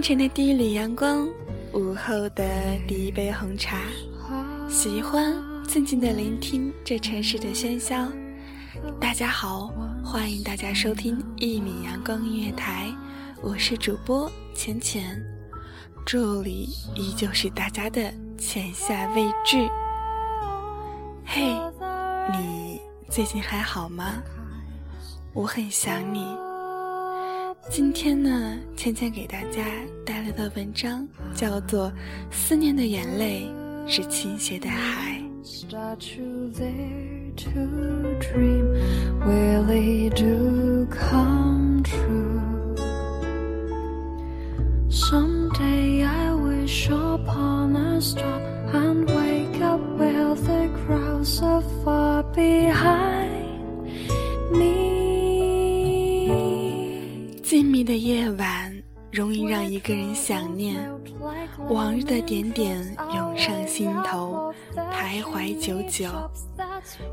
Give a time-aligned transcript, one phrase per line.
[0.00, 1.28] 清晨的第一缕阳光，
[1.74, 2.42] 午后的
[2.88, 3.82] 第一杯红茶，
[4.66, 5.30] 喜欢
[5.68, 8.10] 静静的聆听这城市的喧嚣。
[8.98, 9.70] 大家好，
[10.02, 12.90] 欢迎大家收听一米阳光音乐台，
[13.42, 15.22] 我是主播浅浅，
[16.06, 19.68] 这里依旧是大家的浅夏未至。
[21.26, 21.54] 嘿，
[22.32, 24.14] 你最近还好吗？
[25.34, 26.24] 我很想你。
[27.70, 29.64] 今天呢，芊芊给大家
[30.04, 31.86] 带来的文章叫做
[32.28, 33.48] 《思念的眼泪
[33.86, 35.22] 是倾斜的海》。
[59.80, 60.78] 一个人想念，
[61.70, 62.78] 往日的点点
[63.14, 66.10] 涌上心头，徘徊久久。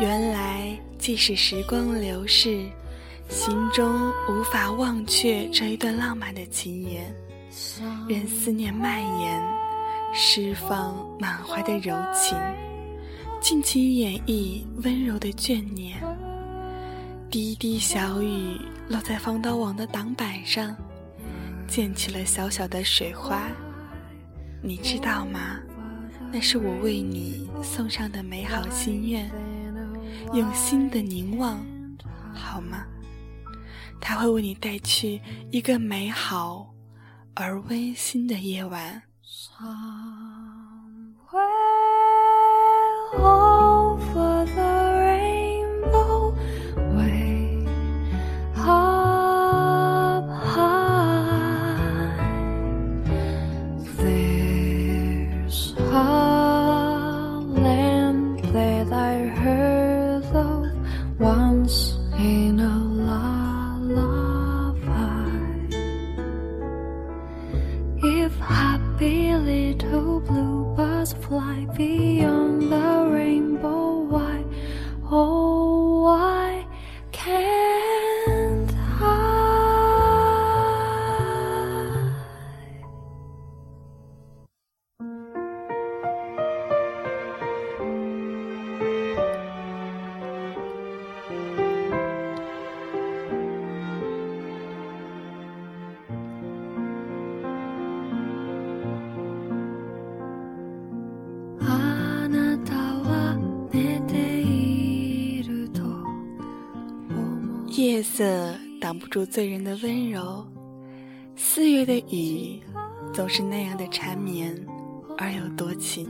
[0.00, 2.66] 原来，即使时光流逝，
[3.28, 7.14] 心中无法忘却这一段浪漫的情缘，
[8.08, 9.40] 任思念蔓延，
[10.12, 12.36] 释放满怀的柔情，
[13.40, 15.96] 尽情演绎温柔的眷念。
[17.30, 20.74] 滴滴小雨落在防盗网的挡板上，
[21.68, 23.48] 溅起了小小的水花。
[24.60, 25.60] 你知道吗？
[26.32, 29.30] 那是我为你送上的美好心愿。
[30.32, 31.64] 用心的凝望，
[32.34, 32.84] 好吗？
[34.00, 35.20] 它会为你带去
[35.50, 36.74] 一个美好
[37.34, 39.02] 而温馨的夜晚。
[107.98, 110.46] 夜色挡不住醉人的温柔，
[111.34, 112.60] 四月的雨
[113.12, 114.56] 总是那样的缠绵
[115.16, 116.08] 而又多情。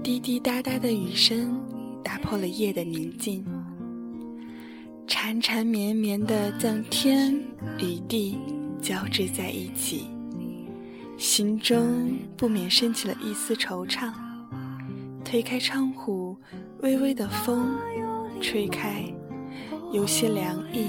[0.00, 1.60] 滴滴答答的雨声
[2.04, 3.44] 打破了夜的宁静，
[5.08, 7.34] 缠缠绵绵的将天
[7.80, 8.38] 与地
[8.80, 10.06] 交织在一起，
[11.18, 14.12] 心中不免升起了一丝惆怅。
[15.24, 16.36] 推开窗户，
[16.78, 17.76] 微微的风
[18.40, 19.12] 吹开。
[19.94, 20.88] 有些凉意，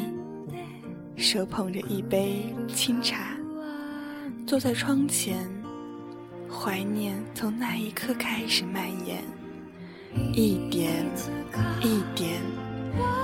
[1.15, 3.37] 手捧着一杯清茶，
[4.47, 5.47] 坐在窗前，
[6.49, 9.23] 怀念从那一刻开始蔓延，
[10.33, 11.05] 一点
[11.83, 12.41] 一点，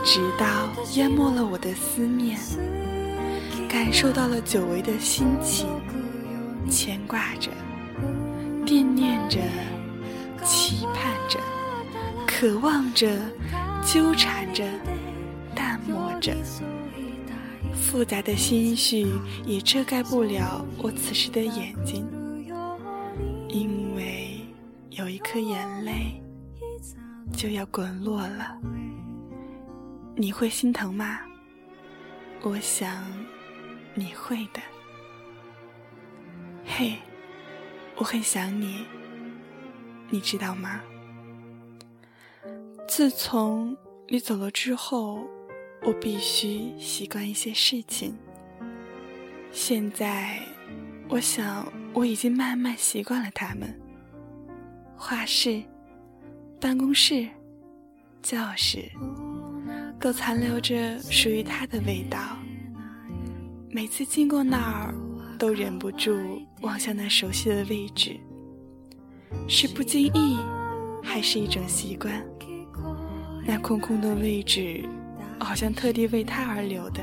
[0.05, 2.37] 直到淹没了我的思念，
[3.67, 5.67] 感受到了久违的心情，
[6.69, 7.49] 牵挂着，
[8.67, 9.39] 惦念着，
[10.45, 11.39] 期盼着，
[12.27, 13.09] 渴望着，
[13.83, 14.63] 纠缠着。
[15.55, 16.35] 淡漠着，
[17.73, 19.07] 复杂的心绪
[19.45, 22.07] 也遮盖不了我此时的眼睛，
[23.47, 24.39] 因为
[24.89, 26.21] 有一颗眼泪
[27.33, 28.57] 就要滚落了。
[30.15, 31.19] 你会心疼吗？
[32.43, 33.05] 我想
[33.93, 34.61] 你会的。
[36.65, 36.97] 嘿，
[37.95, 38.85] 我很想你，
[40.09, 40.81] 你知道吗？
[42.87, 43.75] 自从
[44.09, 45.25] 你走了之后，
[45.83, 48.15] 我必须习惯一些事情。
[49.51, 50.39] 现在，
[51.09, 53.79] 我想我已经慢慢习惯了他们。
[54.95, 55.61] 画室、
[56.59, 57.27] 办公室、
[58.21, 58.89] 教室，
[59.99, 62.37] 都残留着属于他的味道。
[63.69, 64.93] 每次经过那儿，
[65.39, 66.11] 都忍不住
[66.61, 68.19] 望向那熟悉的位置。
[69.47, 70.37] 是不经意，
[71.01, 72.23] 还是一种习惯？
[73.43, 74.87] 那空空的位置，
[75.43, 77.01] 好像特地为他而留的。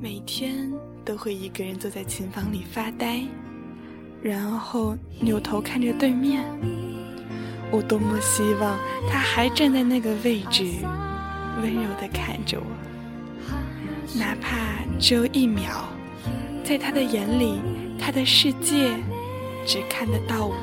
[0.00, 0.70] 每天
[1.04, 3.22] 都会一个人坐在琴房里发呆，
[4.22, 6.42] 然后扭头看着对面。
[7.70, 8.78] 我多么希望
[9.10, 10.64] 他还站在那个位置，
[11.62, 12.66] 温柔地看着我，
[14.18, 15.88] 哪怕只有一秒。
[16.64, 17.60] 在他的眼里，
[17.98, 18.92] 他的世界。
[19.64, 20.56] 只看得到我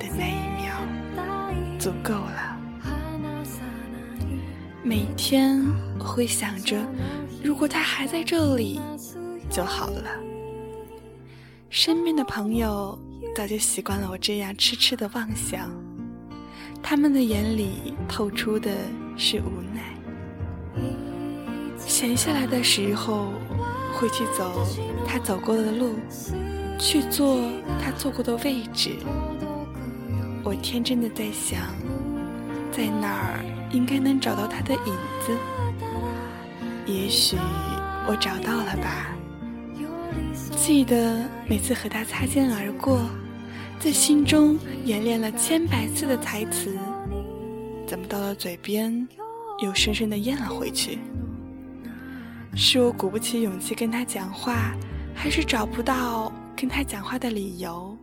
[0.00, 0.74] 的那一秒，
[1.78, 2.53] 足够了。
[4.86, 5.64] 每天
[5.98, 6.76] 会想着，
[7.42, 8.78] 如果他还在这里
[9.48, 10.04] 就好了。
[11.70, 12.98] 身边的朋友
[13.34, 15.70] 早就习惯了我这样痴痴的妄想，
[16.82, 18.70] 他们的眼里透出的
[19.16, 19.94] 是无奈。
[21.78, 23.32] 闲下来的时候，
[23.94, 24.66] 会去走
[25.06, 25.94] 他走过的路。
[26.76, 27.38] 去坐
[27.80, 28.96] 他坐过的位置，
[30.42, 31.60] 我天真的在想，
[32.72, 33.44] 在那儿
[33.74, 35.36] 应该能找到他的影子。
[36.86, 37.36] 也许
[38.06, 39.08] 我找到了吧。
[40.56, 43.00] 记得每次和他擦肩而过，
[43.80, 46.78] 在心中演练了千百次的台词，
[47.86, 49.06] 怎么到了嘴边，
[49.62, 50.98] 又深深的咽了回去？
[52.54, 54.72] 是我鼓不起勇气跟他讲话，
[55.14, 56.32] 还是找不到？
[56.56, 57.98] 跟他讲话的理由，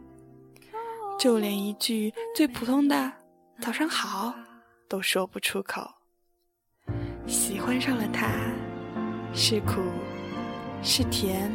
[1.17, 3.11] 就连一句最普通的
[3.61, 4.35] “早上好”
[4.91, 5.89] 都说不出口。
[7.25, 8.27] 喜欢上了他，
[9.33, 9.81] 是苦，
[10.83, 11.49] 是甜，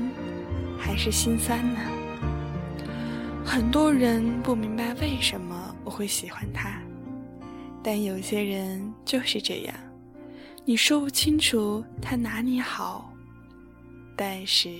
[0.78, 1.78] 还是心酸呢？
[3.44, 6.80] 很多人不明白为什么我会喜欢他，
[7.84, 9.76] 但有些人就是这样，
[10.64, 13.12] 你说不清楚他哪里好，
[14.16, 14.70] 但是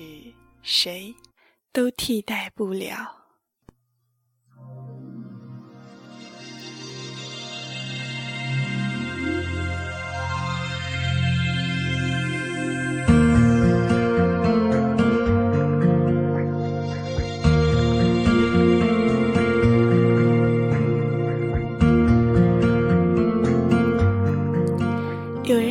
[0.62, 1.14] 谁？
[1.74, 3.25] 都替代不了。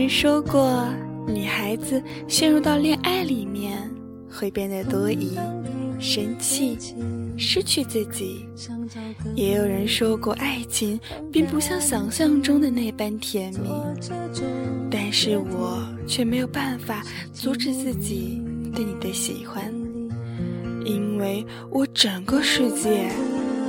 [0.07, 0.87] 说过，
[1.27, 3.77] 女孩子陷入到恋爱里面，
[4.29, 5.37] 会变得多疑。
[5.97, 6.77] 生气，
[7.37, 8.45] 失去自己。
[9.33, 10.99] 也有人说过，爱情
[11.31, 13.69] 并不像想象中的那般甜蜜，
[14.91, 17.01] 但是我却没有办法
[17.33, 18.41] 阻止自己
[18.75, 19.73] 对你的喜欢，
[20.85, 23.09] 因为我整个世界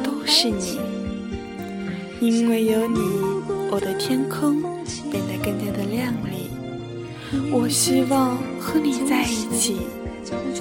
[0.02, 0.78] 都是你，
[2.20, 2.98] 因为有你，
[3.70, 4.60] 我的天空
[5.10, 6.50] 变得更加的靓丽。
[7.50, 9.76] 我希望和你在一起，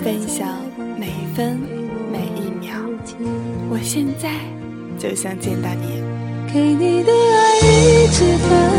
[0.02, 0.58] 分享。
[0.98, 1.60] 每一分
[2.12, 2.74] 每一秒，
[3.70, 4.32] 我现在
[4.98, 6.02] 就想见到你。
[6.54, 8.75] 给你的爱一直很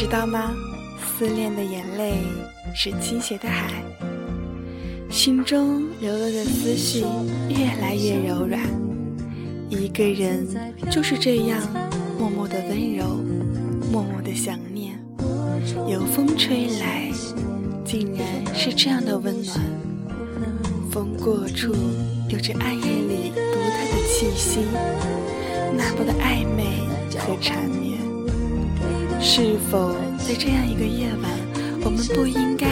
[0.00, 0.54] 知道吗
[1.18, 2.14] 思念的眼泪
[2.74, 3.84] 是倾斜的海，
[5.10, 7.04] 心中流落的思绪
[7.50, 8.62] 越来越柔软。
[9.68, 10.48] 一个人
[10.90, 11.60] 就是这样
[12.18, 13.22] 默默的温柔，
[13.92, 14.98] 默默的想念。
[15.86, 17.12] 有风吹来，
[17.84, 19.60] 竟然是这样的温暖。
[20.90, 21.74] 风过处，
[22.30, 24.60] 有着暗夜里独特的气息，
[25.76, 26.88] 那么的暧昧
[27.18, 27.89] 和缠绵。
[29.20, 29.94] 是否？
[30.18, 31.30] 在这样一个夜晚，
[31.84, 32.66] 我们不应该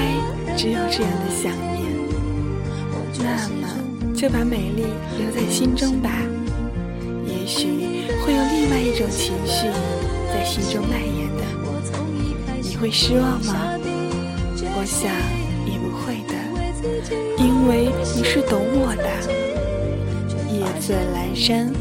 [0.57, 1.79] 只有这样的想念。
[3.19, 4.85] 那么，就把美丽
[5.19, 6.11] 留在心中吧。
[7.27, 7.69] 也许
[8.25, 9.67] 会有另外一种情绪
[10.33, 11.43] 在心中蔓延的。
[12.63, 13.75] 你会失望吗？
[14.81, 15.11] 我想
[15.65, 16.35] 你不会的，
[17.43, 19.09] 因为你是懂我的。
[20.51, 21.73] 夜色阑珊，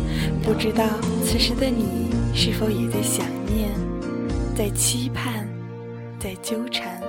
[0.44, 0.84] 不知道
[1.24, 3.70] 此时的你是否也在想念，
[4.58, 5.48] 在期盼，
[6.20, 7.00] 在纠缠，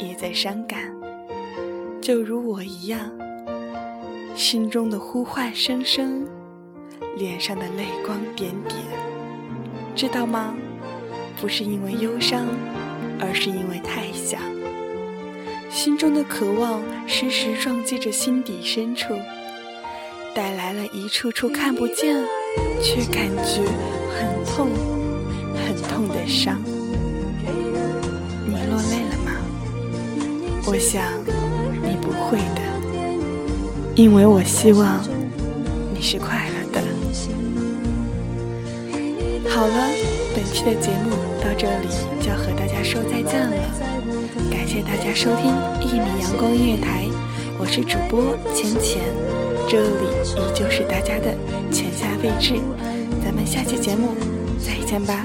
[0.00, 0.92] 也在伤感？
[2.02, 3.08] 就如我一样，
[4.34, 6.26] 心中的呼唤声声，
[7.16, 8.80] 脸上的泪光点点，
[9.94, 10.56] 知道吗？
[11.40, 12.48] 不是因为忧伤，
[13.20, 14.40] 而是因为太想。
[15.70, 19.14] 心中的渴望时时撞击着心底深处，
[20.34, 22.16] 带来了一处处看不见，
[22.82, 23.62] 却感觉
[24.18, 24.68] 很痛、
[25.82, 26.60] 痛的伤。
[28.46, 29.32] 你落泪了吗？
[30.66, 31.02] 我想
[31.82, 32.60] 你不会的，
[33.94, 35.00] 因为我希望
[35.94, 36.82] 你是快乐的。
[39.48, 39.74] 好了，
[40.34, 41.88] 本期的节目到这里
[42.20, 43.56] 就要和大家说再见了。
[44.50, 47.06] 感谢大家收听一米阳光音乐台，
[47.58, 49.00] 我是主播浅浅，
[49.68, 50.04] 这里
[50.36, 51.34] 依旧是大家的
[51.70, 52.60] 浅夏未至，
[53.24, 54.14] 咱们下期节目
[54.58, 55.24] 再见吧。